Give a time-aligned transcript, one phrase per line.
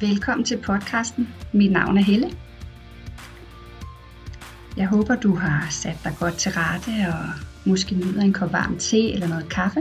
[0.00, 1.28] Velkommen til podcasten.
[1.52, 2.30] Mit navn er Helle.
[4.76, 7.24] Jeg håber, du har sat dig godt til rette og
[7.64, 9.80] måske nyder en kop varm te eller noget kaffe.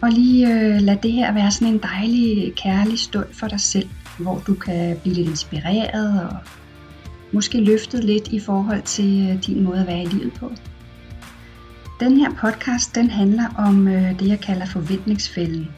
[0.00, 3.88] Og lige øh, lad det her være sådan en dejlig, kærlig stund for dig selv,
[4.18, 6.36] hvor du kan blive lidt inspireret og
[7.32, 10.52] måske løftet lidt i forhold til øh, din måde at være i livet på.
[12.00, 15.68] Den her podcast, den handler om øh, det, jeg kalder forventningsfælden.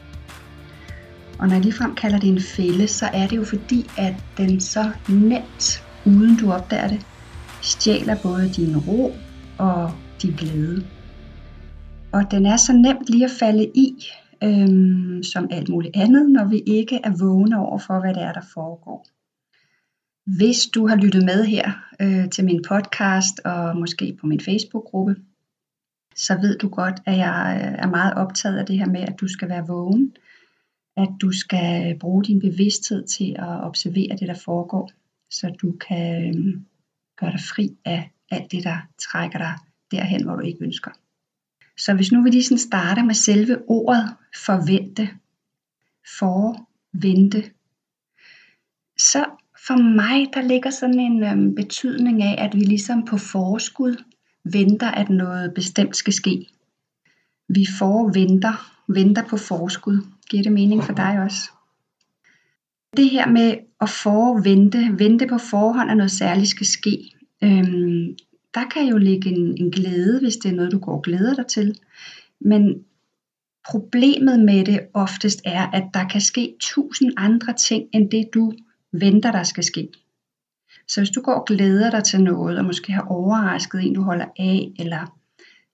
[1.39, 4.59] Og når jeg ligefrem kalder det en fælde, så er det jo fordi, at den
[4.59, 7.05] så nemt, uden du opdager det,
[7.61, 9.13] stjæler både din ro
[9.57, 9.91] og
[10.21, 10.85] din glæde.
[12.11, 14.05] Og den er så nemt lige at falde i,
[14.43, 18.33] øhm, som alt muligt andet, når vi ikke er vågne over for, hvad det er,
[18.33, 19.07] der foregår.
[20.37, 25.15] Hvis du har lyttet med her øh, til min podcast og måske på min Facebook-gruppe,
[26.15, 29.19] så ved du godt, at jeg øh, er meget optaget af det her med, at
[29.19, 30.11] du skal være vågen,
[30.97, 34.91] at du skal bruge din bevidsthed til at observere det, der foregår,
[35.31, 36.65] så du kan øhm,
[37.19, 38.77] gøre dig fri af alt det, der
[39.11, 39.53] trækker dig
[39.91, 40.91] derhen, hvor du ikke ønsker.
[41.77, 45.09] Så hvis nu vi lige sådan starter med selve ordet forvente,
[46.19, 47.43] forvente,
[48.97, 49.25] så
[49.67, 54.03] for mig, der ligger sådan en øhm, betydning af, at vi ligesom på forskud
[54.43, 56.47] venter, at noget bestemt skal ske.
[57.49, 60.16] Vi forventer, venter på forskud.
[60.29, 61.51] Giver det mening for dig også?
[62.97, 68.17] Det her med at forvente, vente på forhånd, at noget særligt skal ske, øhm,
[68.53, 71.33] der kan jo ligge en, en glæde, hvis det er noget, du går og glæder
[71.33, 71.79] dig til.
[72.41, 72.83] Men
[73.69, 78.53] problemet med det oftest er, at der kan ske tusind andre ting, end det du
[78.91, 79.89] venter, der skal ske.
[80.87, 84.01] Så hvis du går og glæder dig til noget, og måske har overrasket en, du
[84.01, 85.16] holder af, eller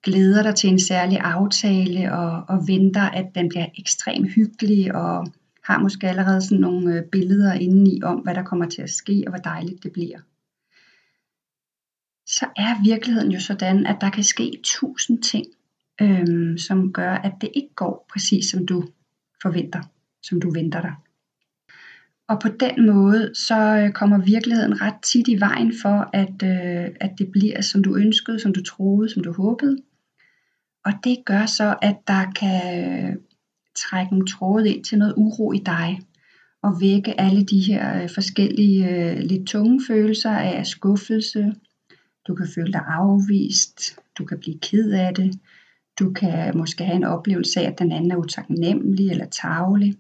[0.04, 5.28] glæder dig til en særlig aftale, og, og venter, at den bliver ekstremt hyggelig, og
[5.64, 9.24] har måske allerede sådan nogle øh, billeder indeni om, hvad der kommer til at ske,
[9.26, 10.20] og hvor dejligt det bliver.
[12.28, 15.46] Så er virkeligheden jo sådan, at der kan ske tusind ting,
[16.02, 18.84] øhm, som gør, at det ikke går præcis som du
[19.42, 19.82] forventer,
[20.24, 20.94] som du venter dig.
[22.28, 26.96] Og på den måde, så øh, kommer virkeligheden ret tit i vejen for, at, øh,
[27.00, 29.78] at det bliver, som du ønskede, som du troede, som du håbede.
[30.86, 33.16] Og det gør så, at der kan øh,
[33.76, 36.02] trække en tråd ind til noget uro i dig,
[36.64, 41.54] og vække alle de her øh, forskellige øh, lidt tunge følelser af skuffelse.
[42.28, 45.40] Du kan føle dig afvist, du kan blive ked af det,
[46.00, 49.96] du kan måske have en oplevelse af, at den anden er utaknemmelig eller tavlig.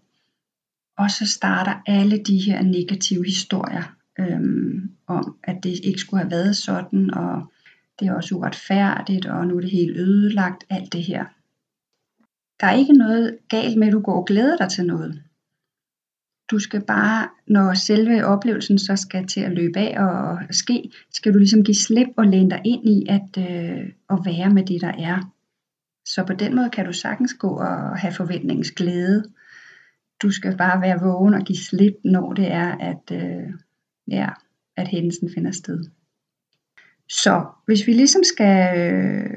[0.97, 6.31] Og så starter alle de her negative historier øhm, om, at det ikke skulle have
[6.31, 7.52] været sådan, og
[7.99, 11.25] det er også uretfærdigt, og nu er det helt ødelagt, alt det her.
[12.59, 15.23] Der er ikke noget galt med, at du går og glæder dig til noget.
[16.51, 21.33] Du skal bare, når selve oplevelsen så skal til at løbe af og ske, skal
[21.33, 24.81] du ligesom give slip og læne dig ind i at, øh, at være med det,
[24.81, 25.33] der er.
[26.05, 29.23] Så på den måde kan du sagtens gå og have forventningens glæde.
[30.21, 33.53] Du skal bare være vågen og give slip, når det er, at, øh,
[34.07, 34.29] ja,
[34.77, 35.83] at hændelsen finder sted.
[37.21, 39.31] Så hvis vi ligesom skal øh,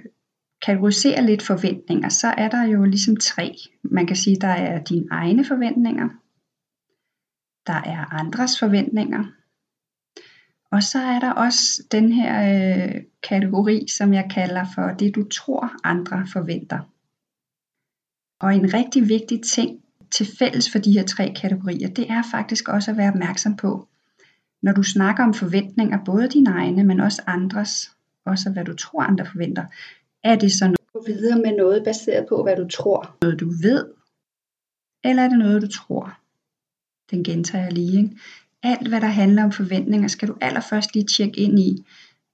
[0.63, 3.55] kategorisere lidt forventninger, så er der jo ligesom tre.
[3.83, 6.09] Man kan sige, der er dine egne forventninger,
[7.67, 9.25] der er andres forventninger,
[10.71, 15.29] og så er der også den her øh, kategori, som jeg kalder for det, du
[15.29, 16.81] tror andre forventer.
[18.41, 22.69] Og en rigtig vigtig ting til fælles for de her tre kategorier, det er faktisk
[22.69, 23.89] også at være opmærksom på,
[24.63, 27.91] når du snakker om forventninger, både dine egne, men også andres,
[28.25, 29.65] også hvad du tror andre forventer,
[30.25, 33.17] er det så noget, du videre med noget baseret på, hvad du tror?
[33.23, 33.87] Noget du ved?
[35.05, 36.19] Eller er det noget, du tror?
[37.11, 37.99] Den gentager jeg lige.
[37.99, 38.17] Ikke?
[38.63, 41.87] Alt, hvad der handler om forventninger, skal du allerførst lige tjekke ind i.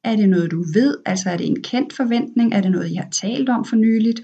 [0.04, 0.98] Er det noget, du ved?
[1.06, 2.54] Altså er det en kendt forventning?
[2.54, 4.20] Er det noget, I har talt om for nyligt?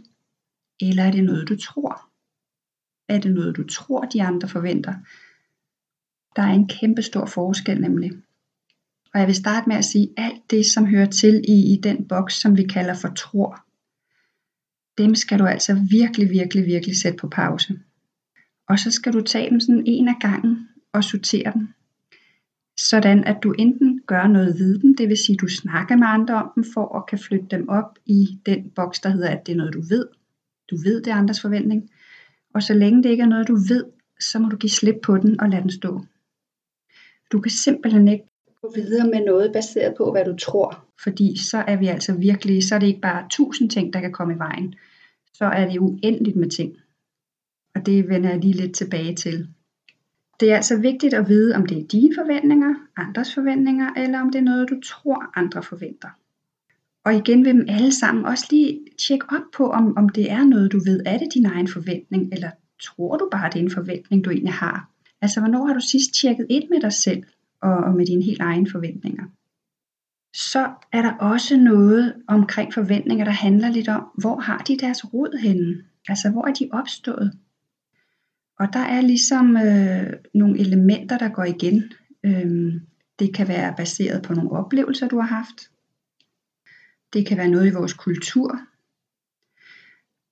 [0.80, 2.08] Eller er det noget, du tror?
[3.08, 4.94] Er det noget, du tror, de andre forventer?
[6.38, 8.12] Der er en kæmpe stor forskel nemlig.
[9.14, 12.08] Og jeg vil starte med at sige, alt det, som hører til i, i den
[12.08, 13.64] boks, som vi kalder for tror,
[14.98, 17.80] dem skal du altså virkelig, virkelig, virkelig sætte på pause.
[18.68, 21.68] Og så skal du tage dem sådan en af gangen og sortere dem.
[22.76, 26.34] Sådan at du enten gør noget ved dem, det vil sige, du snakker med andre
[26.34, 29.52] om dem, for at kan flytte dem op i den boks, der hedder, at det
[29.52, 30.06] er noget, du ved.
[30.70, 31.90] Du ved, det er andres forventning.
[32.54, 33.84] Og så længe det ikke er noget, du ved,
[34.20, 36.04] så må du give slip på den og lade den stå.
[37.32, 38.24] Du kan simpelthen ikke
[38.62, 40.84] gå videre med noget baseret på, hvad du tror.
[41.02, 44.12] Fordi så er vi altså virkelig, så er det ikke bare tusind ting, der kan
[44.12, 44.74] komme i vejen.
[45.32, 46.76] Så er det uendeligt med ting.
[47.74, 49.48] Og det vender jeg lige lidt tilbage til.
[50.40, 54.30] Det er altså vigtigt at vide, om det er dine forventninger, andres forventninger, eller om
[54.30, 56.08] det er noget, du tror, andre forventer.
[57.04, 60.44] Og igen vil dem alle sammen også lige tjekke op på, om, om det er
[60.44, 61.00] noget, du ved.
[61.06, 62.50] Er det din egen forventning, eller
[62.82, 64.90] tror du bare, det er en forventning, du egentlig har?
[65.22, 67.22] Altså, hvornår har du sidst tjekket ind med dig selv
[67.60, 69.24] og, og med dine helt egne forventninger?
[70.34, 75.14] Så er der også noget omkring forventninger, der handler lidt om, hvor har de deres
[75.14, 75.84] rod henne?
[76.08, 77.38] Altså, hvor er de opstået?
[78.58, 81.92] Og der er ligesom øh, nogle elementer, der går igen.
[82.24, 82.80] Øhm,
[83.18, 85.70] det kan være baseret på nogle oplevelser, du har haft.
[87.12, 88.60] Det kan være noget i vores kultur.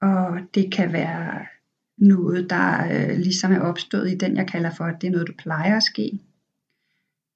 [0.00, 1.46] Og det kan være
[1.98, 5.28] noget, der øh, ligesom er opstået i den, jeg kalder for, at det er noget,
[5.28, 6.20] du plejer at ske.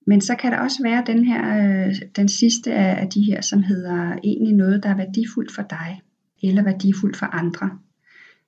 [0.06, 3.40] Men så kan der også være den her, øh, den sidste af, af de her,
[3.40, 6.00] som hedder egentlig noget, der er værdifuldt for dig,
[6.42, 7.78] eller værdifuldt for andre.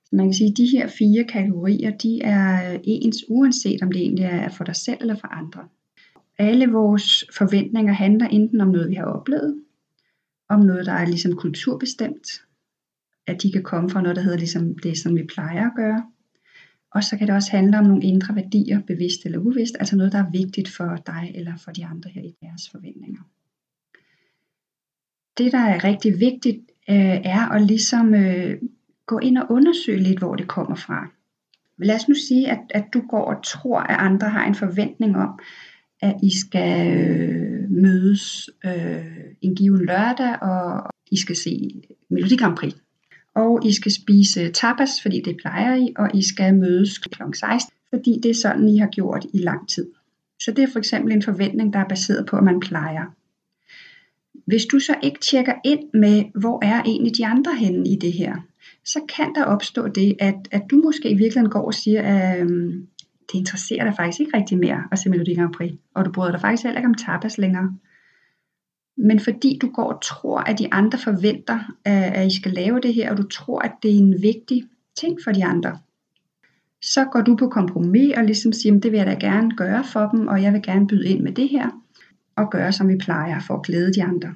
[0.05, 3.91] Så man kan sige, at de her fire kategorier, de er øh, ens, uanset om
[3.91, 5.63] det egentlig er for dig selv eller for andre.
[6.37, 9.61] Alle vores forventninger handler enten om noget, vi har oplevet,
[10.49, 12.27] om noget, der er ligesom kulturbestemt,
[13.27, 16.03] at de kan komme fra noget, der hedder ligesom det, som vi plejer at gøre.
[16.91, 20.11] Og så kan det også handle om nogle indre værdier, bevidst eller uvidst, altså noget,
[20.11, 23.21] der er vigtigt for dig eller for de andre her i deres forventninger.
[25.37, 26.57] Det, der er rigtig vigtigt,
[26.89, 28.57] øh, er at ligesom øh,
[29.05, 31.07] gå ind og undersøge lidt, hvor det kommer fra.
[31.77, 35.17] Lad os nu sige, at, at du går og tror, at andre har en forventning
[35.17, 35.39] om,
[36.01, 39.05] at I skal øh, mødes øh,
[39.41, 42.82] en given lørdag, og I skal se Melodi Grand Prix.
[43.35, 47.23] Og I skal spise tapas, fordi det plejer I, og I skal mødes kl.
[47.33, 49.87] 16, fordi det er sådan, I har gjort i lang tid.
[50.39, 53.05] Så det er for eksempel en forventning, der er baseret på, at man plejer.
[54.45, 58.13] Hvis du så ikke tjekker ind med, hvor er egentlig de andre henne i det
[58.13, 58.35] her,
[58.85, 62.41] så kan der opstå det, at, at du måske i virkeligheden går og siger, at
[62.41, 62.87] øhm,
[63.31, 66.31] det interesserer dig faktisk ikke rigtig mere at se Melodi Grand Prix, og du bryder
[66.31, 67.73] dig faktisk heller ikke om tapas længere.
[68.97, 72.93] Men fordi du går og tror, at de andre forventer, at I skal lave det
[72.93, 74.63] her, og du tror, at det er en vigtig
[74.99, 75.77] ting for de andre,
[76.81, 80.07] så går du på kompromis og ligesom siger, det vil jeg da gerne gøre for
[80.07, 81.69] dem, og jeg vil gerne byde ind med det her,
[82.35, 84.35] og gøre som vi plejer for at glæde de andre.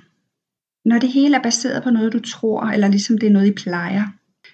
[0.85, 3.51] Når det hele er baseret på noget, du tror, eller ligesom det er noget, I
[3.51, 4.03] plejer,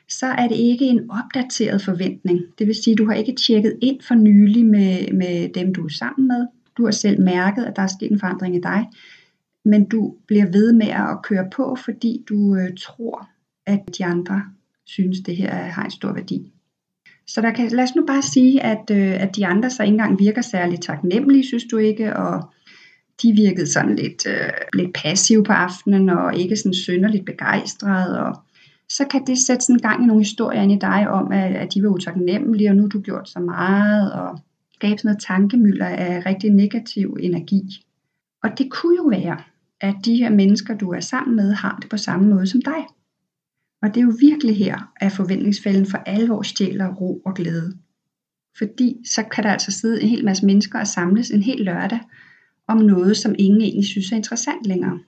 [0.09, 2.39] så er det ikke en opdateret forventning.
[2.59, 5.89] Det vil sige, du har ikke tjekket ind for nylig med, med dem, du er
[5.89, 6.47] sammen med.
[6.77, 8.87] Du har selv mærket, at der er sket en forandring i dig,
[9.65, 13.29] men du bliver ved med at køre på, fordi du øh, tror,
[13.65, 14.43] at de andre
[14.85, 16.53] synes, det her har en stor værdi.
[17.27, 19.91] Så der kan, lad os nu bare sige, at, øh, at de andre så ikke
[19.91, 22.43] engang virker særlig taknemmelige, synes du ikke, og
[23.21, 28.35] de virkede sådan lidt, øh, lidt passive på aftenen, og ikke sådan synderligt begejstrede, og
[28.89, 31.55] så kan det sætte sådan en gang i nogle historier ind i dig om, at,
[31.55, 34.39] at de var utaknemmelige, og nu har du gjort så meget, og
[34.73, 37.61] skabe sådan noget tankemylder af rigtig negativ energi.
[38.43, 39.37] Og det kunne jo være,
[39.83, 42.87] at de her mennesker, du er sammen med, har det på samme måde som dig.
[43.81, 47.77] Og det er jo virkelig her, at forventningsfælden for alvor stjæler ro og glæde.
[48.57, 51.99] Fordi så kan der altså sidde en hel masse mennesker og samles en hel lørdag
[52.67, 54.99] om noget, som ingen egentlig synes er interessant længere.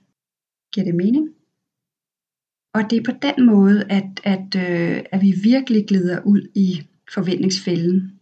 [0.72, 1.28] Giver det mening?
[2.74, 6.88] Og det er på den måde, at, at, øh, at vi virkelig glider ud i
[7.14, 8.15] forventningsfælden.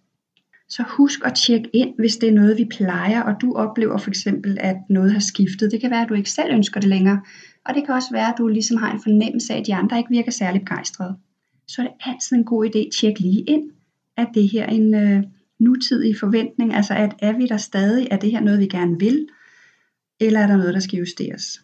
[0.69, 4.11] Så husk at tjekke ind, hvis det er noget, vi plejer, og du oplever for
[4.11, 5.73] eksempel, at noget har skiftet.
[5.73, 7.23] Det kan være, at du ikke selv ønsker det længere,
[7.65, 9.99] og det kan også være, at du ligesom har en fornemmelse af, at de andre
[9.99, 11.17] ikke virker særlig begejstrede.
[11.69, 13.71] Så er det altid en god idé at tjekke lige ind,
[14.17, 15.23] at det her en øh,
[15.59, 19.27] nutidig forventning, altså at er vi der stadig, er det her noget, vi gerne vil,
[20.21, 21.61] eller er der noget, der skal justeres.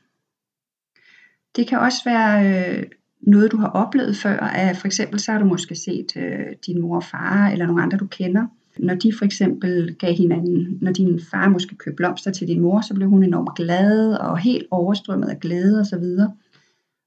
[1.56, 2.82] Det kan også være øh,
[3.20, 6.80] noget, du har oplevet før, at for eksempel så har du måske set øh, din
[6.80, 8.46] mor og far, eller nogle andre, du kender,
[8.82, 12.80] når de for eksempel gav hinanden, når din far måske købte blomster til din mor,
[12.80, 16.04] så blev hun enormt glad og helt overstrømmet af glæde osv.
[16.04, 16.36] Og,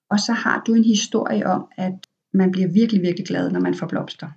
[0.10, 1.94] og så har du en historie om, at
[2.34, 4.28] man bliver virkelig, virkelig glad, når man får blomster.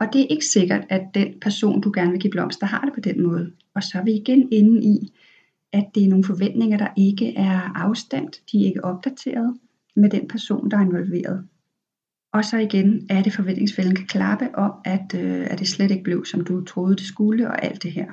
[0.00, 2.94] Og det er ikke sikkert, at den person, du gerne vil give blomster, har det
[2.94, 3.52] på den måde.
[3.74, 5.12] Og så er vi igen inde i,
[5.72, 9.56] at det er nogle forventninger, der ikke er afstemt, de er ikke opdateret
[9.96, 11.44] med den person, der er involveret.
[12.34, 16.04] Og så igen er det forventningsfælden kan klappe om, at, øh, at det slet ikke
[16.04, 18.12] blev, som du troede, det skulle, og alt det her.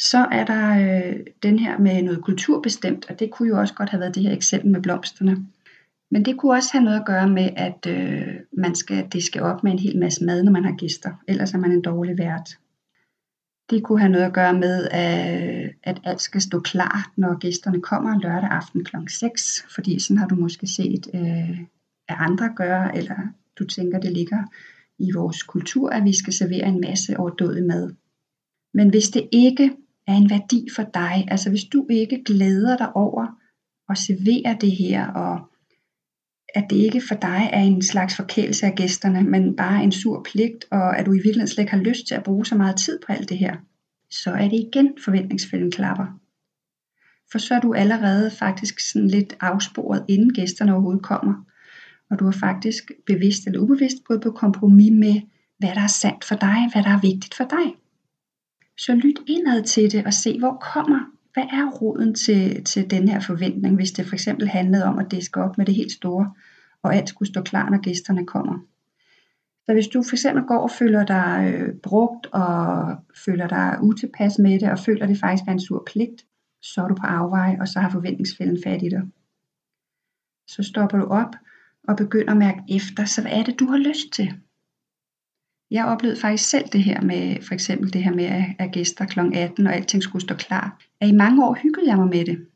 [0.00, 3.90] Så er der øh, den her med noget kulturbestemt, og det kunne jo også godt
[3.90, 5.46] have været det her eksempel med blomsterne.
[6.10, 9.42] Men det kunne også have noget at gøre med, at øh, man skal, det skal
[9.42, 11.12] op med en hel masse mad, når man har gæster.
[11.28, 12.58] Ellers er man en dårlig vært.
[13.70, 17.80] Det kunne have noget at gøre med, at, at alt skal stå klar, når gæsterne
[17.80, 18.96] kommer lørdag aften kl.
[19.08, 19.66] 6.
[19.74, 21.60] Fordi sådan har du måske set øh,
[22.08, 23.16] at andre gør, eller
[23.58, 24.42] du tænker, det ligger
[24.98, 27.94] i vores kultur, at vi skal servere en masse overdådig mad.
[28.74, 29.70] Men hvis det ikke
[30.06, 33.26] er en værdi for dig, altså hvis du ikke glæder dig over
[33.88, 35.48] at servere det her, og
[36.54, 40.22] at det ikke for dig er en slags forkælelse af gæsterne, men bare en sur
[40.22, 42.76] pligt, og at du i virkeligheden slet ikke har lyst til at bruge så meget
[42.76, 43.56] tid på alt det her,
[44.10, 46.06] så er det igen forventningsfælden klapper.
[47.32, 51.44] For så er du allerede faktisk sådan lidt afsporet, inden gæsterne overhovedet kommer.
[52.10, 55.20] Og du har faktisk bevidst eller ubevidst gået på kompromis med,
[55.58, 57.74] hvad der er sandt for dig, hvad der er vigtigt for dig.
[58.78, 61.00] Så lyt indad til det og se, hvor kommer,
[61.34, 65.10] hvad er roden til, til den her forventning, hvis det for eksempel handlede om at
[65.10, 66.32] diske op med det helt store,
[66.82, 68.58] og alt skulle stå klar, når gæsterne kommer.
[69.66, 74.38] Så hvis du for eksempel går og føler dig øh, brugt, og føler dig utilpas
[74.38, 76.26] med det, og føler det faktisk er en sur pligt,
[76.62, 79.02] så er du på afveje, og så har forventningsfælden fat i dig.
[80.46, 81.34] Så stopper du op
[81.88, 84.32] og begynder at mærke efter, så hvad er det, du har lyst til?
[85.70, 89.04] Jeg oplevede faktisk selv det her med, for eksempel det her med at, at gæster
[89.06, 89.20] kl.
[89.34, 90.82] 18, og alting skulle stå klar.
[91.00, 92.46] At i mange år hyggede jeg mig med det.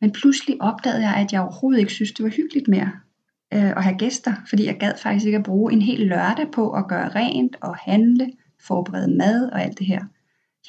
[0.00, 2.92] Men pludselig opdagede jeg, at jeg overhovedet ikke synes, det var hyggeligt mere
[3.54, 6.70] øh, at have gæster, fordi jeg gad faktisk ikke at bruge en hel lørdag på
[6.70, 10.04] at gøre rent og handle, forberede mad og alt det her.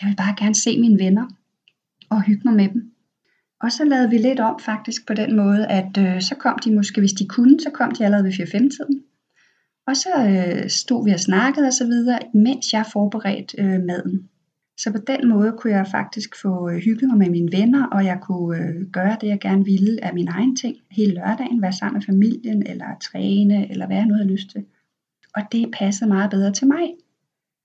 [0.01, 1.27] Jeg vil bare gerne se mine venner
[2.09, 2.92] og hygge mig med dem.
[3.63, 6.75] Og så lavede vi lidt om faktisk på den måde, at øh, så kom de
[6.75, 9.03] måske, hvis de kunne, så kom de allerede ved 4-5-tiden.
[9.87, 14.29] Og så øh, stod vi og snakkede og så videre, mens jeg forberedte øh, maden.
[14.77, 18.05] Så på den måde kunne jeg faktisk få øh, hygget mig med mine venner, og
[18.05, 21.73] jeg kunne øh, gøre det, jeg gerne ville af min egen ting hele lørdagen, være
[21.73, 24.65] sammen med familien, eller træne, eller hvad jeg nu havde lyst til.
[25.35, 26.93] Og det passede meget bedre til mig.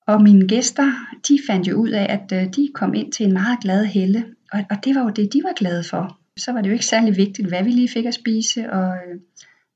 [0.06, 0.92] Og mine gæster,
[1.28, 4.24] de fandt jo ud af, at øh, de kom ind til en meget glad helle,
[4.52, 6.18] og, og det var jo det, de var glade for.
[6.36, 9.20] Så var det jo ikke særlig vigtigt, hvad vi lige fik at spise, og øh,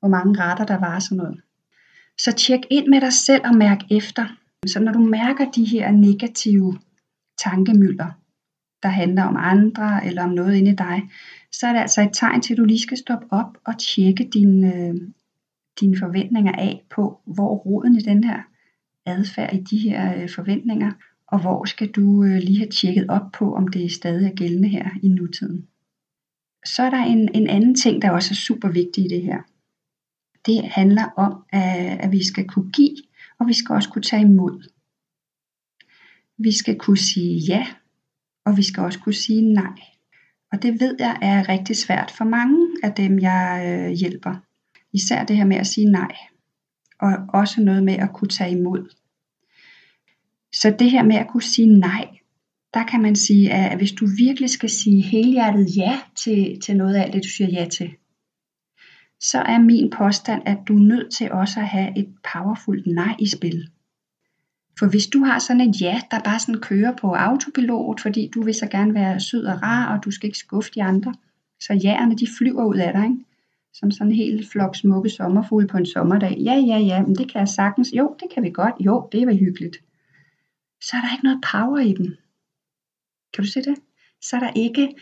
[0.00, 1.40] hvor mange retter der var og sådan noget.
[2.18, 4.26] Så tjek ind med dig selv og mærk efter.
[4.66, 6.78] Så når du mærker de her negative
[7.38, 8.10] tankemylder,
[8.82, 11.02] der handler om andre eller om noget inde i dig,
[11.52, 14.28] så er det altså et tegn til, at du lige skal stoppe op og tjekke
[14.32, 14.94] dine, øh,
[15.80, 18.42] dine forventninger af på, hvor roden i den her
[19.06, 20.92] adfærd i de her øh, forventninger,
[21.32, 24.68] og hvor skal du øh, lige have tjekket op på, om det stadig er gældende
[24.68, 25.68] her i nutiden.
[26.64, 29.42] Så er der en, en anden ting, der også er super vigtig i det her.
[30.46, 32.96] Det handler om, at, at vi skal kunne give,
[33.38, 34.68] og vi skal også kunne tage imod.
[36.38, 37.66] Vi skal kunne sige ja,
[38.44, 39.78] og vi skal også kunne sige nej.
[40.52, 44.34] Og det ved jeg er rigtig svært for mange af dem, jeg øh, hjælper.
[44.92, 46.16] Især det her med at sige nej.
[47.00, 49.01] Og også noget med at kunne tage imod.
[50.52, 52.08] Så det her med at kunne sige nej,
[52.74, 56.94] der kan man sige, at hvis du virkelig skal sige helhjertet ja til, til noget
[56.94, 57.90] af alt det, du siger ja til,
[59.20, 63.16] så er min påstand, at du er nødt til også at have et powerfult nej
[63.18, 63.68] i spil.
[64.78, 68.42] For hvis du har sådan et ja, der bare sådan kører på autopilot, fordi du
[68.42, 71.14] vil så gerne være sød og rar, og du skal ikke skuffe de andre,
[71.60, 73.24] så jæerne de flyver ud af dig, ikke?
[73.74, 76.36] som sådan en helt flok smukke sommerfugle på en sommerdag.
[76.38, 77.92] Ja, ja, ja, men det kan jeg sagtens.
[77.92, 78.74] Jo, det kan vi godt.
[78.80, 79.76] Jo, det var hyggeligt.
[80.82, 82.16] Så er der ikke noget power i dem.
[83.32, 83.78] Kan du se det?
[84.20, 84.94] Så er der ikke,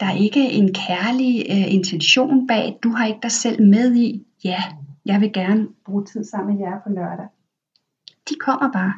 [0.00, 2.78] der er ikke en kærlig øh, intention bag.
[2.82, 4.26] Du har ikke dig selv med i.
[4.44, 4.62] Ja,
[5.04, 7.26] jeg vil gerne bruge tid sammen med jer på lørdag.
[8.28, 8.94] De kommer bare.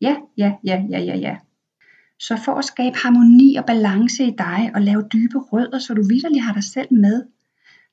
[0.00, 1.36] Ja, ja, ja, ja, ja, ja.
[2.18, 6.02] Så for at skabe harmoni og balance i dig og lave dybe rødder, så du
[6.02, 7.24] vidderlig har dig selv med,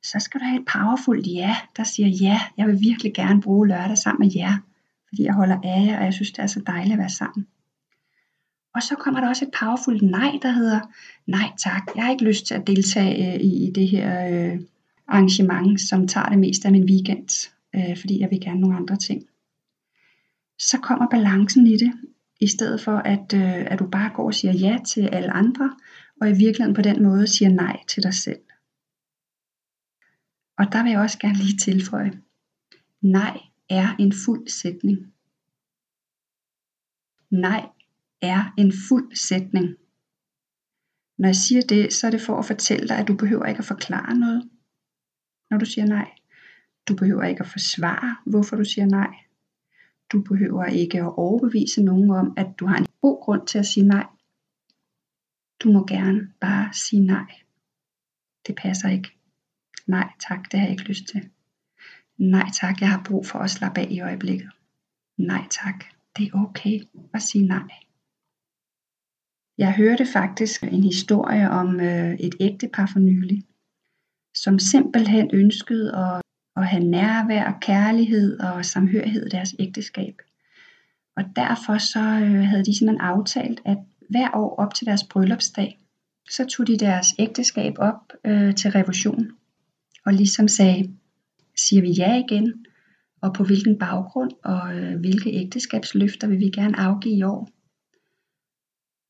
[0.03, 3.67] så skal du have et powerfult ja, der siger ja, jeg vil virkelig gerne bruge
[3.67, 4.57] lørdag sammen med jer,
[5.07, 7.47] fordi jeg holder af jer, og jeg synes, det er så dejligt at være sammen.
[8.75, 10.79] Og så kommer der også et powerfult nej, der hedder,
[11.27, 14.59] nej tak, jeg har ikke lyst til at deltage øh, i, i det her øh,
[15.07, 18.97] arrangement, som tager det meste af min weekend, øh, fordi jeg vil gerne nogle andre
[18.97, 19.23] ting
[20.59, 21.93] så kommer balancen i det,
[22.39, 25.75] i stedet for at, øh, at du bare går og siger ja til alle andre,
[26.21, 28.41] og i virkeligheden på den måde siger nej til dig selv.
[30.57, 32.21] Og der vil jeg også gerne lige tilføje,
[33.01, 33.39] nej
[33.69, 35.13] er en fuld sætning.
[37.29, 37.69] Nej
[38.23, 39.67] er en fuld sætning.
[41.17, 43.59] Når jeg siger det, så er det for at fortælle dig, at du behøver ikke
[43.59, 44.49] at forklare noget,
[45.49, 46.11] når du siger nej.
[46.87, 49.13] Du behøver ikke at forsvare, hvorfor du siger nej.
[50.11, 53.65] Du behøver ikke at overbevise nogen om, at du har en god grund til at
[53.65, 54.07] sige nej.
[55.59, 57.41] Du må gerne bare sige nej.
[58.47, 59.11] Det passer ikke.
[59.87, 61.29] Nej tak, det har jeg ikke lyst til.
[62.17, 64.49] Nej tak, jeg har brug for at slappe af i øjeblikket.
[65.17, 65.85] Nej tak,
[66.17, 66.79] det er okay
[67.13, 67.69] at sige nej.
[69.57, 73.43] Jeg hørte faktisk en historie om øh, et ægtepar for nylig,
[74.35, 76.23] som simpelthen ønskede at
[76.55, 80.21] at have nærvær, kærlighed og samhørighed i deres ægteskab.
[81.17, 83.77] Og derfor så øh, havde de simpelthen aftalt, at
[84.09, 85.79] hver år op til deres bryllupsdag,
[86.29, 89.31] så tog de deres ægteskab op øh, til revision,
[90.05, 90.93] og ligesom sagde,
[91.55, 92.65] siger vi ja igen,
[93.21, 97.49] og på hvilken baggrund, og øh, hvilke ægteskabsløfter vil vi gerne afgive i år.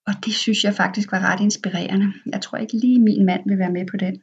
[0.07, 2.13] Og det synes jeg faktisk var ret inspirerende.
[2.25, 4.21] Jeg tror ikke lige min mand vil være med på den.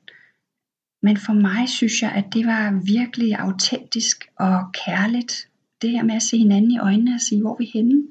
[1.03, 5.49] Men for mig synes jeg, at det var virkelig autentisk og kærligt.
[5.83, 8.03] Det her med at se hinanden i øjnene og sige, hvor vi er henne.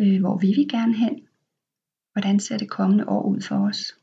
[0.00, 1.20] Øh, hvor vil vi gerne hen?
[2.12, 3.94] Hvordan ser det kommende år ud for os?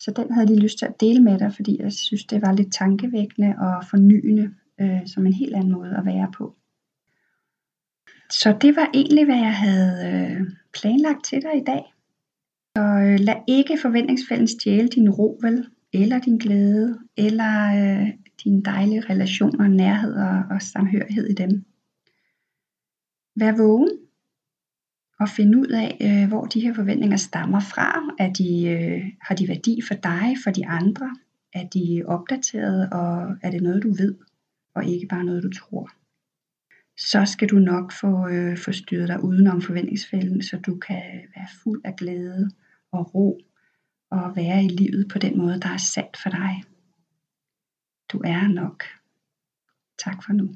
[0.00, 2.42] Så den havde jeg lige lyst til at dele med dig, fordi jeg synes, det
[2.42, 6.56] var lidt tankevækkende og fornyende, øh, som en helt anden måde at være på.
[8.30, 10.40] Så det var egentlig, hvad jeg havde øh,
[10.72, 11.94] planlagt til dig i dag.
[12.76, 15.66] Så øh, lad ikke forventningsfælden stjæle din ro, vel?
[15.92, 18.08] Eller din glæde, eller øh,
[18.44, 21.64] dine dejlige relationer, nærhed og, og samhørighed i dem.
[23.36, 23.98] Vær vågen
[25.20, 28.14] og finde ud af, øh, hvor de her forventninger stammer fra.
[28.18, 31.16] Er de, øh, har de værdi for dig, for de andre?
[31.52, 34.14] Er de opdateret, og er det noget, du ved,
[34.74, 35.90] og ikke bare noget, du tror?
[36.98, 41.02] Så skal du nok få, øh, få styret dig udenom forventningsfælden, så du kan
[41.36, 42.50] være fuld af glæde
[42.92, 43.40] og ro,
[44.10, 46.64] og være i livet på den måde, der er sat for dig.
[48.12, 48.84] Du er nok.
[49.98, 50.54] Tak for nu.